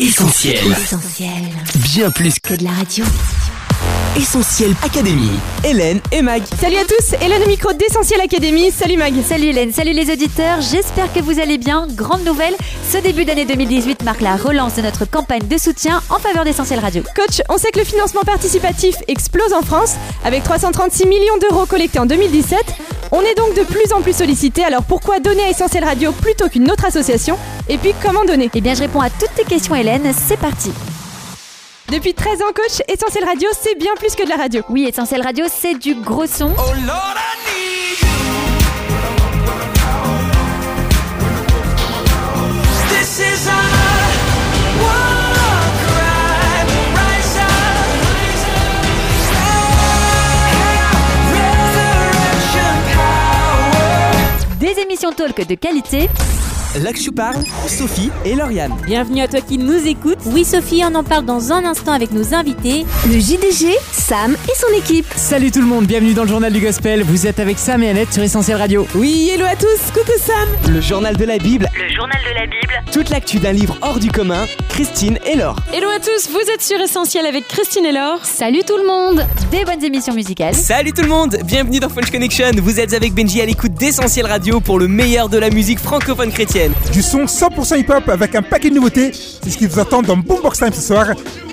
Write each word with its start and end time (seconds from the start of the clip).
Essentiel. 0.00 0.58
Essentiel. 0.70 1.28
Bien 1.92 2.08
plus 2.12 2.38
Que 2.38 2.54
de 2.54 2.62
la 2.62 2.70
radio. 2.70 3.04
Essentiel 4.16 4.72
Académie. 4.84 5.40
Hélène 5.64 6.00
et 6.12 6.22
Mag. 6.22 6.40
Salut 6.60 6.76
à 6.76 6.84
tous, 6.84 7.16
Hélène 7.20 7.42
au 7.42 7.48
micro 7.48 7.72
d'Essentiel 7.72 8.20
Académie. 8.20 8.70
Salut 8.70 8.96
Mag. 8.96 9.12
Salut 9.28 9.46
Hélène, 9.46 9.72
salut 9.72 9.92
les 9.92 10.08
auditeurs, 10.12 10.60
j'espère 10.60 11.12
que 11.12 11.18
vous 11.18 11.40
allez 11.40 11.58
bien. 11.58 11.88
Grande 11.90 12.24
nouvelle, 12.24 12.54
ce 12.88 12.98
début 12.98 13.24
d'année 13.24 13.44
2018 13.44 14.04
marque 14.04 14.20
la 14.20 14.36
relance 14.36 14.76
de 14.76 14.82
notre 14.82 15.04
campagne 15.04 15.48
de 15.48 15.58
soutien 15.58 16.00
en 16.10 16.20
faveur 16.20 16.44
d'Essentiel 16.44 16.78
Radio. 16.78 17.02
Coach, 17.16 17.42
on 17.48 17.58
sait 17.58 17.72
que 17.72 17.80
le 17.80 17.84
financement 17.84 18.22
participatif 18.22 18.94
explose 19.08 19.52
en 19.52 19.62
France 19.62 19.96
avec 20.24 20.44
336 20.44 21.06
millions 21.06 21.38
d'euros 21.40 21.66
collectés 21.66 21.98
en 21.98 22.06
2017. 22.06 22.56
On 23.10 23.22
est 23.22 23.34
donc 23.34 23.54
de 23.54 23.62
plus 23.62 23.92
en 23.92 24.02
plus 24.02 24.14
sollicité, 24.16 24.64
alors 24.64 24.82
pourquoi 24.82 25.18
donner 25.18 25.42
à 25.44 25.50
Essentiel 25.50 25.84
Radio 25.84 26.12
plutôt 26.12 26.48
qu'une 26.48 26.70
autre 26.70 26.84
association 26.84 27.38
Et 27.68 27.78
puis 27.78 27.94
comment 28.02 28.24
donner 28.24 28.50
Eh 28.54 28.60
bien, 28.60 28.74
je 28.74 28.80
réponds 28.80 29.00
à 29.00 29.08
toutes 29.08 29.34
tes 29.34 29.44
questions 29.44 29.74
Hélène, 29.74 30.12
c'est 30.12 30.36
parti. 30.36 30.70
Depuis 31.90 32.12
13 32.12 32.42
ans, 32.42 32.52
coach, 32.54 32.82
Essentiel 32.86 33.24
Radio, 33.24 33.48
c'est 33.58 33.78
bien 33.78 33.94
plus 33.96 34.14
que 34.14 34.22
de 34.24 34.28
la 34.28 34.36
radio. 34.36 34.62
Oui, 34.68 34.84
Essentiel 34.86 35.22
Radio, 35.22 35.46
c'est 35.48 35.74
du 35.74 35.94
gros 35.94 36.26
son. 36.26 36.52
Oh 36.58 36.72
Lord, 36.86 37.14
talk 55.12 55.46
de 55.46 55.54
qualité. 55.54 56.08
Là 56.76 56.92
que 56.92 57.00
je 57.00 57.10
parle, 57.10 57.42
Sophie 57.66 58.10
et 58.26 58.34
Lauriane. 58.34 58.72
Bienvenue 58.84 59.22
à 59.22 59.26
toi 59.28 59.40
qui 59.40 59.56
nous 59.56 59.86
écoute. 59.86 60.18
Oui 60.26 60.44
Sophie, 60.44 60.82
on 60.84 60.94
en 60.94 61.02
parle 61.02 61.24
dans 61.24 61.50
un 61.50 61.64
instant 61.64 61.92
avec 61.92 62.12
nos 62.12 62.34
invités. 62.34 62.84
Le 63.06 63.18
JDG, 63.18 63.74
Sam 63.90 64.34
et 64.34 64.54
son 64.54 64.72
équipe. 64.76 65.06
Salut 65.16 65.50
tout 65.50 65.60
le 65.60 65.66
monde, 65.66 65.86
bienvenue 65.86 66.12
dans 66.12 66.22
le 66.24 66.28
journal 66.28 66.52
du 66.52 66.60
gospel. 66.60 67.02
Vous 67.02 67.26
êtes 67.26 67.40
avec 67.40 67.58
Sam 67.58 67.82
et 67.82 67.88
Annette 67.88 68.12
sur 68.12 68.22
Essentiel 68.22 68.58
Radio. 68.58 68.86
Oui, 68.94 69.30
hello 69.32 69.46
à 69.46 69.56
tous, 69.56 69.90
coucou 69.92 70.12
Sam 70.18 70.48
Le 70.72 70.80
journal 70.82 71.16
de 71.16 71.24
la 71.24 71.38
Bible. 71.38 71.66
Le 71.74 71.88
journal 71.94 72.18
de 72.28 72.34
la 72.38 72.46
Bible. 72.46 72.92
Toute 72.92 73.08
l'actu 73.10 73.38
d'un 73.38 73.52
livre 73.52 73.76
hors 73.80 73.98
du 73.98 74.10
commun. 74.10 74.46
Christine 74.68 75.18
et 75.26 75.34
Laure. 75.36 75.56
Hello 75.72 75.88
à 75.88 75.98
tous, 75.98 76.28
vous 76.30 76.52
êtes 76.54 76.62
sur 76.62 76.78
Essentiel 76.80 77.26
avec 77.26 77.48
Christine 77.48 77.86
et 77.86 77.92
Laure. 77.92 78.24
Salut 78.24 78.60
tout 78.64 78.76
le 78.76 78.86
monde 78.86 79.26
Des 79.50 79.64
bonnes 79.64 79.82
émissions 79.82 80.14
musicales. 80.14 80.54
Salut 80.54 80.92
tout 80.92 81.02
le 81.02 81.08
monde, 81.08 81.38
bienvenue 81.44 81.80
dans 81.80 81.88
French 81.88 82.10
Connection. 82.10 82.50
Vous 82.62 82.78
êtes 82.78 82.92
avec 82.92 83.14
Benji 83.14 83.40
à 83.40 83.46
l'écoute 83.46 83.72
d'Essentiel 83.72 84.26
Radio 84.26 84.60
pour 84.60 84.78
le 84.78 84.86
meilleur 84.86 85.28
de 85.28 85.38
la 85.38 85.50
musique 85.50 85.80
francophone 85.80 86.30
chrétienne. 86.30 86.57
Du 86.92 87.02
son 87.02 87.26
100% 87.26 87.78
hip-hop 87.78 88.08
avec 88.08 88.34
un 88.34 88.42
paquet 88.42 88.70
de 88.70 88.74
nouveautés. 88.74 89.12
C'est 89.12 89.50
ce 89.50 89.56
qui 89.56 89.68
vous 89.68 89.78
attend 89.78 90.02
dans 90.02 90.16
Boombox 90.16 90.58
Time 90.58 90.72
ce 90.72 90.80
soir. 90.80 91.06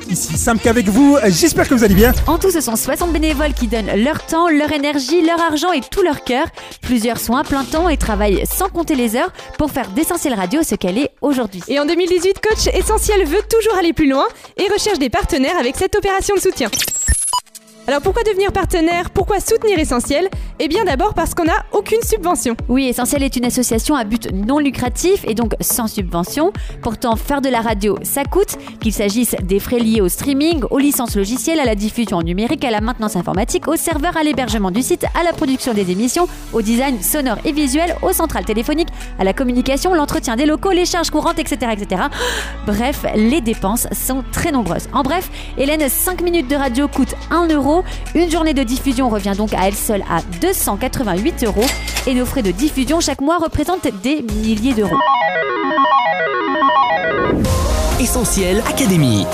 Ici 0.09 0.35
Sam 0.35 0.57
K 0.59 0.65
avec 0.65 0.87
vous. 0.87 1.19
J'espère 1.27 1.69
que 1.69 1.75
vous 1.75 1.83
allez 1.83 1.93
bien. 1.93 2.11
En 2.25 2.39
tout, 2.39 2.49
ce 2.49 2.59
sont 2.59 2.75
60 2.75 3.13
bénévoles 3.13 3.53
qui 3.53 3.67
donnent 3.67 3.91
leur 4.03 4.25
temps, 4.25 4.49
leur 4.49 4.71
énergie, 4.71 5.21
leur 5.21 5.39
argent 5.39 5.71
et 5.73 5.81
tout 5.81 6.01
leur 6.01 6.23
cœur. 6.23 6.47
Plusieurs 6.81 7.19
sont 7.19 7.35
à 7.35 7.43
plein 7.43 7.63
temps 7.63 7.87
et 7.87 7.97
travaillent 7.97 8.45
sans 8.51 8.69
compter 8.69 8.95
les 8.95 9.15
heures 9.15 9.31
pour 9.59 9.69
faire 9.69 9.89
d'Essentiel 9.89 10.33
Radio 10.33 10.63
ce 10.63 10.73
qu'elle 10.73 10.97
est 10.97 11.11
aujourd'hui. 11.21 11.61
Et 11.67 11.79
en 11.79 11.85
2018, 11.85 12.41
coach 12.41 12.73
Essentiel 12.73 13.25
veut 13.25 13.43
toujours 13.47 13.77
aller 13.77 13.93
plus 13.93 14.09
loin 14.09 14.25
et 14.57 14.67
recherche 14.73 14.97
des 14.97 15.11
partenaires 15.11 15.57
avec 15.59 15.75
cette 15.75 15.95
opération 15.95 16.33
de 16.33 16.41
soutien. 16.41 16.71
Alors 17.87 18.01
pourquoi 18.01 18.23
devenir 18.23 18.51
partenaire? 18.51 19.11
Pourquoi 19.11 19.39
soutenir 19.39 19.77
Essentiel? 19.77 20.27
Eh 20.57 20.69
bien 20.69 20.85
d'abord 20.85 21.13
parce 21.13 21.33
qu'on 21.33 21.43
n'a 21.43 21.65
aucune 21.73 22.01
subvention. 22.01 22.55
Oui, 22.69 22.85
Essentiel 22.85 23.23
est 23.23 23.35
une 23.35 23.43
association 23.43 23.93
à 23.93 24.05
but 24.05 24.31
non 24.31 24.57
lucratif 24.57 25.25
et 25.27 25.33
donc 25.33 25.53
sans 25.59 25.87
subvention. 25.87 26.53
Pourtant, 26.81 27.17
faire 27.17 27.41
de 27.41 27.49
la 27.49 27.59
radio, 27.59 27.97
ça 28.03 28.23
coûte, 28.23 28.55
qu'il 28.79 28.93
s'agisse 28.93 29.35
des 29.43 29.59
frais 29.59 29.79
liés 29.79 29.99
au 29.99 30.07
streaming, 30.07 30.63
aux 30.71 30.77
licences 30.77 31.17
logicielles, 31.17 31.59
à 31.59 31.65
la 31.65 31.75
diffusion 31.75 32.21
numérique, 32.21 32.63
à 32.63 32.71
la 32.71 32.79
maintenance 32.79 33.17
informatique, 33.17 33.67
au 33.67 33.75
serveur, 33.75 34.15
à 34.15 34.23
l'hébergement 34.23 34.71
du 34.71 34.81
site, 34.81 35.05
à 35.13 35.25
la 35.25 35.33
production 35.33 35.73
des 35.73 35.91
émissions, 35.91 36.25
au 36.53 36.61
design 36.61 37.01
sonore 37.01 37.39
et 37.43 37.51
visuel, 37.51 37.93
aux 38.01 38.13
centrales 38.13 38.45
téléphoniques, 38.45 38.87
à 39.19 39.25
la 39.25 39.33
communication, 39.33 39.93
l'entretien 39.93 40.37
des 40.37 40.45
locaux, 40.45 40.71
les 40.71 40.85
charges 40.85 41.09
courantes, 41.09 41.37
etc., 41.37 41.73
etc. 41.73 42.03
Bref, 42.65 43.05
les 43.13 43.41
dépenses 43.41 43.87
sont 43.91 44.23
très 44.31 44.53
nombreuses. 44.53 44.87
En 44.93 45.03
bref, 45.03 45.29
Hélène, 45.57 45.89
5 45.89 46.21
minutes 46.21 46.47
de 46.47 46.55
radio 46.55 46.87
coûtent 46.87 47.15
1 47.29 47.49
euro. 47.49 47.83
Une 48.13 48.31
journée 48.31 48.53
de 48.53 48.63
diffusion 48.63 49.09
revient 49.09 49.33
donc 49.35 49.53
à 49.53 49.67
elle 49.67 49.75
seule 49.75 50.03
à 50.09 50.21
288 50.45 51.43
euros. 51.45 51.65
Et 52.05 52.13
nos 52.13 52.25
frais 52.25 52.43
de 52.43 52.51
diffusion 52.51 52.99
chaque 52.99 53.21
mois 53.21 53.37
représentent 53.37 53.87
des 54.03 54.21
milliers 54.21 54.73
d'euros. 54.73 54.97
Essentiel 57.99 58.61
Académie. 58.67 59.25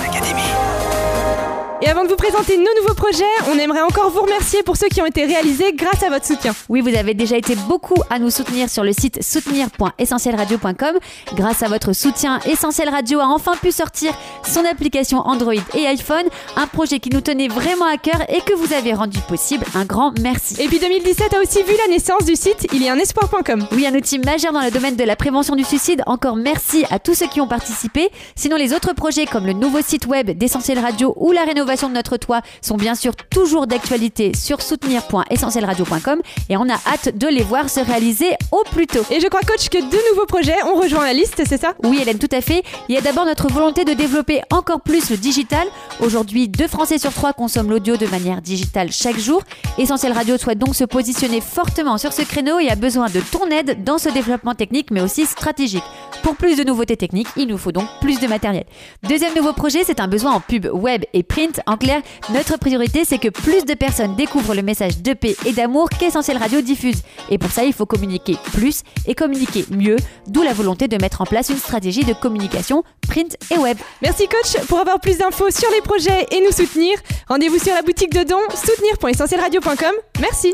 Et 1.83 1.87
avant 1.87 2.03
de 2.03 2.09
vous 2.09 2.15
présenter 2.15 2.57
nos 2.57 2.69
nouveaux 2.79 2.93
projets, 2.93 3.23
on 3.51 3.57
aimerait 3.57 3.81
encore 3.81 4.11
vous 4.11 4.21
remercier 4.21 4.61
pour 4.61 4.77
ceux 4.77 4.87
qui 4.87 5.01
ont 5.01 5.05
été 5.07 5.25
réalisés 5.25 5.73
grâce 5.73 6.03
à 6.03 6.09
votre 6.09 6.27
soutien. 6.27 6.53
Oui, 6.69 6.79
vous 6.79 6.95
avez 6.95 7.15
déjà 7.15 7.35
été 7.35 7.55
beaucoup 7.67 7.95
à 8.11 8.19
nous 8.19 8.29
soutenir 8.29 8.69
sur 8.69 8.83
le 8.83 8.93
site 8.93 9.23
soutenir.essentielradio.com. 9.23 10.99
Grâce 11.33 11.63
à 11.63 11.69
votre 11.69 11.93
soutien, 11.93 12.39
Essentiel 12.45 12.87
Radio 12.89 13.19
a 13.19 13.25
enfin 13.25 13.53
pu 13.59 13.71
sortir 13.71 14.13
son 14.47 14.63
application 14.63 15.21
Android 15.21 15.55
et 15.73 15.87
iPhone, 15.87 16.25
un 16.55 16.67
projet 16.67 16.99
qui 16.99 17.09
nous 17.09 17.21
tenait 17.21 17.47
vraiment 17.47 17.87
à 17.87 17.97
cœur 17.97 18.21
et 18.29 18.41
que 18.41 18.53
vous 18.53 18.73
avez 18.73 18.93
rendu 18.93 19.17
possible. 19.27 19.65
Un 19.73 19.85
grand 19.85 20.13
merci. 20.19 20.61
Et 20.61 20.67
puis 20.67 20.77
2017 20.77 21.33
a 21.33 21.41
aussi 21.41 21.63
vu 21.63 21.73
la 21.83 21.91
naissance 21.91 22.25
du 22.25 22.35
site 22.35 22.67
il 22.73 22.83
y 22.83 22.89
a 22.89 22.93
un 22.93 22.99
espoir.com. 22.99 23.65
Oui, 23.71 23.87
un 23.87 23.95
outil 23.95 24.19
majeur 24.19 24.53
dans 24.53 24.61
le 24.61 24.69
domaine 24.69 24.95
de 24.95 25.03
la 25.03 25.15
prévention 25.15 25.55
du 25.55 25.63
suicide. 25.63 26.03
Encore 26.05 26.35
merci 26.35 26.85
à 26.91 26.99
tous 26.99 27.15
ceux 27.15 27.27
qui 27.27 27.41
ont 27.41 27.47
participé. 27.47 28.11
Sinon, 28.35 28.57
les 28.57 28.71
autres 28.71 28.93
projets 28.93 29.25
comme 29.25 29.47
le 29.47 29.53
nouveau 29.53 29.81
site 29.81 30.05
web 30.05 30.29
d'Essentiel 30.29 30.77
Radio 30.77 31.15
ou 31.17 31.31
la 31.31 31.43
rénovation 31.43 31.70
de 31.71 31.93
notre 31.93 32.17
toit 32.17 32.41
sont 32.61 32.75
bien 32.75 32.95
sûr 32.95 33.15
toujours 33.15 33.65
d'actualité 33.65 34.33
sur 34.35 34.61
soutenir.essentielradio.com 34.61 36.21
et 36.49 36.57
on 36.57 36.69
a 36.69 36.73
hâte 36.73 37.17
de 37.17 37.27
les 37.27 37.43
voir 37.43 37.69
se 37.69 37.79
réaliser 37.79 38.31
au 38.51 38.63
plus 38.71 38.87
tôt. 38.87 39.03
Et 39.09 39.19
je 39.19 39.27
crois 39.27 39.41
coach 39.41 39.69
que 39.69 39.77
deux 39.77 40.01
nouveaux 40.11 40.25
projets 40.25 40.61
ont 40.63 40.75
rejoint 40.75 41.05
la 41.05 41.13
liste, 41.13 41.41
c'est 41.47 41.59
ça? 41.59 41.73
Oui, 41.83 41.99
Hélène, 42.01 42.19
tout 42.19 42.29
à 42.31 42.41
fait. 42.41 42.63
Il 42.89 42.95
y 42.95 42.97
a 42.97 43.01
d'abord 43.01 43.25
notre 43.25 43.47
volonté 43.47 43.85
de 43.85 43.93
développer 43.93 44.41
encore 44.51 44.81
plus 44.81 45.09
le 45.09 45.17
digital. 45.17 45.65
Aujourd'hui, 46.01 46.49
deux 46.49 46.67
Français 46.67 46.97
sur 46.97 47.13
trois 47.13 47.33
consomment 47.33 47.69
l'audio 47.69 47.95
de 47.95 48.07
manière 48.07 48.41
digitale 48.41 48.91
chaque 48.91 49.17
jour. 49.17 49.41
Essentiel 49.77 50.11
Radio 50.11 50.37
souhaite 50.37 50.59
donc 50.59 50.75
se 50.75 50.83
positionner 50.83 51.39
fortement 51.39 51.97
sur 51.97 52.11
ce 52.11 52.21
créneau 52.21 52.59
et 52.59 52.69
a 52.69 52.75
besoin 52.75 53.07
de 53.09 53.21
ton 53.31 53.47
aide 53.49 53.83
dans 53.83 53.97
ce 53.97 54.09
développement 54.09 54.55
technique 54.55 54.91
mais 54.91 55.01
aussi 55.01 55.25
stratégique. 55.25 55.83
Pour 56.23 56.35
plus 56.35 56.55
de 56.55 56.63
nouveautés 56.63 56.97
techniques, 56.97 57.27
il 57.35 57.47
nous 57.47 57.57
faut 57.57 57.71
donc 57.71 57.87
plus 57.99 58.19
de 58.19 58.27
matériel. 58.27 58.65
Deuxième 59.07 59.33
nouveau 59.35 59.53
projet, 59.53 59.83
c'est 59.83 59.99
un 59.99 60.07
besoin 60.07 60.33
en 60.33 60.39
pub 60.39 60.67
web 60.71 61.03
et 61.13 61.23
print. 61.23 61.61
En 61.65 61.77
clair, 61.77 62.01
notre 62.31 62.57
priorité, 62.57 63.05
c'est 63.05 63.17
que 63.17 63.29
plus 63.29 63.65
de 63.65 63.73
personnes 63.73 64.15
découvrent 64.15 64.53
le 64.53 64.61
message 64.61 65.01
de 65.01 65.13
paix 65.13 65.35
et 65.45 65.53
d'amour 65.53 65.89
qu'Essentiel 65.89 66.37
Radio 66.37 66.61
diffuse. 66.61 67.01
Et 67.29 67.37
pour 67.37 67.51
ça, 67.51 67.63
il 67.63 67.73
faut 67.73 67.85
communiquer 67.85 68.35
plus 68.53 68.83
et 69.07 69.15
communiquer 69.15 69.65
mieux, 69.71 69.97
d'où 70.27 70.43
la 70.43 70.53
volonté 70.53 70.87
de 70.87 70.97
mettre 71.01 71.21
en 71.21 71.25
place 71.25 71.49
une 71.49 71.57
stratégie 71.57 72.03
de 72.03 72.13
communication 72.13 72.83
print 73.07 73.35
et 73.51 73.57
web. 73.57 73.77
Merci 74.01 74.27
coach 74.27 74.63
pour 74.67 74.79
avoir 74.79 74.99
plus 74.99 75.17
d'infos 75.17 75.49
sur 75.49 75.69
les 75.71 75.81
projets 75.81 76.27
et 76.31 76.41
nous 76.41 76.51
soutenir. 76.51 76.97
Rendez-vous 77.27 77.59
sur 77.59 77.73
la 77.73 77.81
boutique 77.81 78.13
de 78.13 78.23
dons 78.23 78.37
soutenir.essentielradio.com. 78.55 79.93
Merci. 80.19 80.53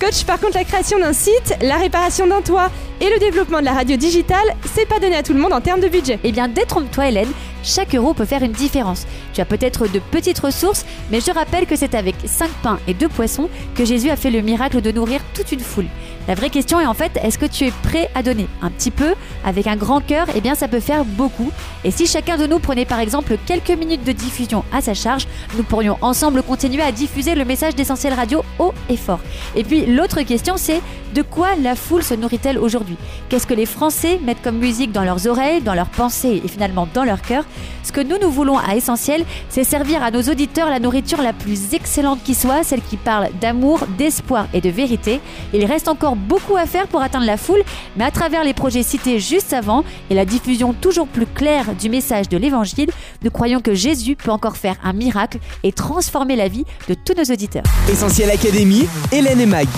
Coach, 0.00 0.24
par 0.24 0.40
contre, 0.40 0.56
la 0.56 0.64
création 0.64 0.98
d'un 0.98 1.12
site, 1.12 1.56
la 1.62 1.76
réparation 1.76 2.26
d'un 2.26 2.42
toit 2.42 2.70
et 3.04 3.10
le 3.10 3.18
développement 3.18 3.60
de 3.60 3.66
la 3.66 3.74
radio 3.74 3.96
digitale, 3.98 4.56
c'est 4.74 4.88
pas 4.88 4.98
donné 4.98 5.16
à 5.16 5.22
tout 5.22 5.34
le 5.34 5.38
monde 5.38 5.52
en 5.52 5.60
termes 5.60 5.80
de 5.80 5.88
budget. 5.88 6.18
Eh 6.24 6.32
bien, 6.32 6.48
détrompe-toi, 6.48 7.08
Hélène, 7.08 7.28
chaque 7.64 7.94
euro 7.94 8.14
peut 8.14 8.24
faire 8.24 8.42
une 8.42 8.52
différence. 8.52 9.06
Tu 9.32 9.40
as 9.40 9.44
peut-être 9.44 9.88
de 9.88 9.98
petites 9.98 10.38
ressources, 10.38 10.84
mais 11.10 11.20
je 11.20 11.32
rappelle 11.32 11.66
que 11.66 11.74
c'est 11.74 11.94
avec 11.94 12.14
5 12.24 12.48
pains 12.62 12.78
et 12.86 12.94
2 12.94 13.08
poissons 13.08 13.48
que 13.74 13.84
Jésus 13.84 14.10
a 14.10 14.16
fait 14.16 14.30
le 14.30 14.42
miracle 14.42 14.80
de 14.80 14.92
nourrir 14.92 15.20
toute 15.34 15.50
une 15.50 15.60
foule. 15.60 15.86
La 16.28 16.34
vraie 16.34 16.50
question 16.50 16.80
est 16.80 16.86
en 16.86 16.94
fait, 16.94 17.18
est-ce 17.22 17.38
que 17.38 17.44
tu 17.44 17.64
es 17.64 17.72
prêt 17.82 18.08
à 18.14 18.22
donner? 18.22 18.46
Un 18.62 18.70
petit 18.70 18.90
peu, 18.90 19.14
avec 19.44 19.66
un 19.66 19.76
grand 19.76 20.00
cœur, 20.00 20.26
eh 20.34 20.40
bien 20.40 20.54
ça 20.54 20.68
peut 20.68 20.80
faire 20.80 21.04
beaucoup. 21.04 21.50
Et 21.84 21.90
si 21.90 22.06
chacun 22.06 22.38
de 22.38 22.46
nous 22.46 22.58
prenait 22.58 22.86
par 22.86 23.00
exemple 23.00 23.36
quelques 23.44 23.70
minutes 23.70 24.04
de 24.04 24.12
diffusion 24.12 24.64
à 24.72 24.80
sa 24.80 24.94
charge, 24.94 25.26
nous 25.56 25.64
pourrions 25.64 25.98
ensemble 26.00 26.42
continuer 26.42 26.82
à 26.82 26.92
diffuser 26.92 27.34
le 27.34 27.44
message 27.44 27.74
d'Essentiel 27.74 28.14
Radio 28.14 28.42
haut 28.58 28.72
et 28.88 28.96
fort. 28.96 29.20
Et 29.54 29.64
puis 29.64 29.84
l'autre 29.84 30.22
question 30.22 30.56
c'est, 30.56 30.80
de 31.14 31.22
quoi 31.22 31.56
la 31.62 31.76
foule 31.76 32.02
se 32.02 32.14
nourrit-elle 32.14 32.58
aujourd'hui? 32.58 32.96
Qu'est-ce 33.28 33.46
que 33.46 33.54
les 33.54 33.66
Français 33.66 34.18
mettent 34.24 34.42
comme 34.42 34.58
musique 34.58 34.92
dans 34.92 35.04
leurs 35.04 35.26
oreilles, 35.26 35.60
dans 35.60 35.74
leurs 35.74 35.90
pensées 35.90 36.40
et 36.42 36.48
finalement 36.48 36.88
dans 36.92 37.04
leur 37.04 37.20
cœur? 37.20 37.44
Ce 37.82 37.92
que 37.92 38.00
nous 38.00 38.16
nous 38.20 38.30
voulons 38.30 38.58
à 38.58 38.76
Essentiel, 38.76 39.24
c'est 39.48 39.64
servir 39.64 40.02
à 40.02 40.10
nos 40.10 40.22
auditeurs 40.22 40.70
la 40.70 40.80
nourriture 40.80 41.20
la 41.22 41.32
plus 41.32 41.74
excellente 41.74 42.22
qui 42.24 42.34
soit, 42.34 42.64
celle 42.64 42.80
qui 42.80 42.96
parle 42.96 43.28
d'amour, 43.40 43.80
d'espoir 43.98 44.46
et 44.54 44.60
de 44.60 44.70
vérité. 44.70 45.20
Il 45.52 45.64
reste 45.64 45.88
encore 45.88 46.16
beaucoup 46.16 46.56
à 46.56 46.66
faire 46.66 46.86
pour 46.86 47.02
atteindre 47.02 47.26
la 47.26 47.36
foule, 47.36 47.62
mais 47.96 48.04
à 48.04 48.10
travers 48.10 48.44
les 48.44 48.54
projets 48.54 48.82
cités 48.82 49.20
juste 49.20 49.52
avant 49.52 49.84
et 50.10 50.14
la 50.14 50.24
diffusion 50.24 50.72
toujours 50.72 51.06
plus 51.06 51.26
claire 51.26 51.74
du 51.74 51.88
message 51.88 52.28
de 52.28 52.36
l'Évangile, 52.36 52.90
nous 53.22 53.30
croyons 53.30 53.60
que 53.60 53.74
Jésus 53.74 54.16
peut 54.16 54.30
encore 54.30 54.56
faire 54.56 54.76
un 54.82 54.92
miracle 54.92 55.38
et 55.62 55.72
transformer 55.72 56.36
la 56.36 56.48
vie 56.48 56.64
de 56.88 56.94
tous 56.94 57.14
nos 57.16 57.32
auditeurs. 57.32 57.64
Essentiel 57.90 58.30
Académie, 58.30 58.88
Hélène 59.12 59.40
et 59.40 59.46
Mag. 59.46 59.68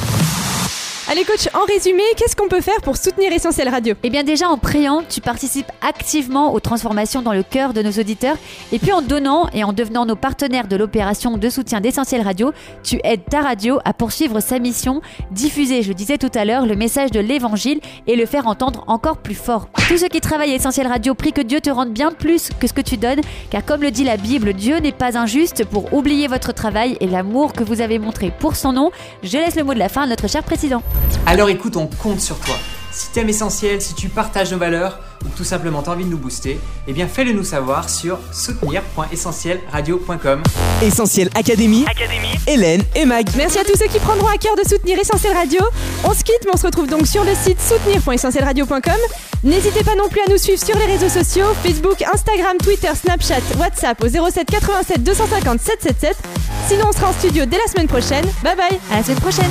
Allez 1.09 1.23
coach, 1.23 1.49
en 1.55 1.65
résumé, 1.65 2.03
qu'est-ce 2.17 2.35
qu'on 2.35 2.49
peut 2.49 2.61
faire 2.61 2.81
pour 2.83 2.97
soutenir 2.97 3.33
Essentiel 3.33 3.69
Radio? 3.69 3.95
Eh 4.03 4.11
bien 4.11 4.25
déjà 4.25 4.49
en 4.49 4.59
priant, 4.59 5.05
tu 5.09 5.21
participes 5.21 5.71
activement 5.81 6.53
aux 6.53 6.59
transformations 6.59 7.23
dans 7.23 7.33
le 7.33 7.45
cœur 7.45 7.73
de 7.73 7.81
nos 7.81 7.93
auditeurs 7.93 8.37
et 8.73 8.81
puis 8.81 8.91
en 8.91 9.03
donnant 9.03 9.49
et 9.53 9.63
en 9.63 9.73
devenant 9.73 10.05
nos 10.05 10.17
partenaires 10.17 10.67
de 10.67 10.75
l'opération 10.75 11.39
de 11.39 11.49
soutien 11.49 11.81
d'Essentiel 11.81 12.23
Radio, 12.23 12.53
tu 12.83 12.99
aides 13.05 13.25
ta 13.31 13.41
radio 13.41 13.79
à 13.85 13.93
poursuivre 13.93 14.41
sa 14.41 14.59
mission, 14.59 15.01
diffuser, 15.31 15.83
je 15.83 15.93
disais 15.93 16.19
tout 16.19 16.31
à 16.35 16.45
l'heure, 16.45 16.67
le 16.67 16.75
message 16.75 17.13
de 17.13 17.21
l'évangile 17.21 17.79
et 18.09 18.17
le 18.17 18.27
faire 18.27 18.49
entendre 18.49 18.83
encore 18.89 19.19
plus 19.19 19.37
fort. 19.37 19.69
Tous 19.87 19.99
ceux 19.99 20.09
qui 20.09 20.21
travaillent 20.21 20.51
à 20.51 20.57
Essentiel 20.57 20.89
Radio 20.89 21.15
prient 21.15 21.33
que 21.33 21.41
Dieu 21.41 21.61
te 21.61 21.71
rende 21.71 21.93
bien 21.93 22.11
plus 22.11 22.49
que 22.59 22.67
ce 22.67 22.73
que 22.73 22.81
tu 22.81 22.97
donnes 22.97 23.21
car 23.51 23.65
comme 23.65 23.83
le 23.83 23.93
dit 23.93 24.03
la 24.03 24.17
Bible, 24.17 24.55
Dieu 24.55 24.79
n'est 24.79 24.91
pas 24.91 25.17
injuste 25.17 25.67
pour 25.67 25.95
oublier 25.95 26.27
votre 26.27 26.53
travail 26.53 26.97
et 26.99 27.07
l'amour 27.07 27.53
que 27.53 27.63
vous 27.63 27.81
avez 27.81 28.01
montré 28.01 28.33
pour 28.37 28.57
son 28.57 28.73
nom. 28.73 28.91
Je 29.23 29.39
laisse 29.39 29.55
le 29.55 29.63
mot 29.63 29.73
de 29.73 29.79
la 29.79 29.89
fin 29.89 30.03
à 30.03 30.07
notre 30.09 30.29
cher 30.29 30.43
président. 30.43 30.83
Alors 31.27 31.49
écoute, 31.49 31.77
on 31.77 31.87
compte 31.89 32.21
sur 32.21 32.39
toi. 32.39 32.55
Si 32.93 33.11
t'aimes 33.11 33.29
essentiel, 33.29 33.83
si 33.83 33.95
tu 33.95 34.09
partages 34.09 34.53
nos 34.53 34.59
valeurs 34.59 35.01
ou 35.25 35.29
tout 35.37 35.43
simplement 35.45 35.83
t'as 35.83 35.91
envie 35.93 36.05
de 36.05 36.11
nous 36.11 36.17
booster, 36.17 36.59
eh 36.87 36.93
bien 36.93 37.09
fais-le 37.09 37.33
nous 37.33 37.43
savoir 37.43 37.91
sur 37.91 38.19
soutenir.essentielradio.com. 38.33 40.43
Essentiel 40.83 41.29
Académie, 41.35 41.85
Hélène 42.47 42.83
et 42.95 43.05
Mag. 43.05 43.27
Merci 43.37 43.59
à 43.59 43.65
tous 43.65 43.77
ceux 43.77 43.89
qui 43.89 43.99
prendront 43.99 44.29
à 44.29 44.39
cœur 44.39 44.55
de 44.57 44.63
soutenir 44.67 44.97
Essentiel 44.99 45.35
Radio. 45.35 45.61
On 46.05 46.15
se 46.15 46.23
quitte, 46.23 46.41
mais 46.45 46.53
on 46.55 46.57
se 46.57 46.67
retrouve 46.67 46.87
donc 46.87 47.07
sur 47.09 47.25
le 47.25 47.35
site 47.35 47.61
soutenir.essentielradio.com. 47.61 49.01
N'hésitez 49.45 49.83
pas 49.85 49.95
non 49.97 50.09
plus 50.09 50.21
à 50.21 50.31
nous 50.31 50.39
suivre 50.39 50.65
sur 50.65 50.79
les 50.79 50.87
réseaux 50.87 51.09
sociaux 51.11 51.47
Facebook, 51.63 52.01
Instagram, 52.03 52.57
Twitter, 52.63 52.93
Snapchat, 52.95 53.43
WhatsApp 53.59 54.01
au 54.03 54.09
07 54.09 54.49
87 54.49 55.03
250 55.03 55.61
777. 55.61 56.17
Sinon, 56.69 56.87
on 56.89 56.93
sera 56.93 57.09
en 57.09 57.13
studio 57.13 57.45
dès 57.47 57.59
la 57.59 57.67
semaine 57.71 57.89
prochaine. 57.89 58.25
Bye 58.43 58.57
bye 58.57 58.79
À 58.93 58.97
la 58.99 59.03
semaine 59.03 59.21
prochaine. 59.21 59.51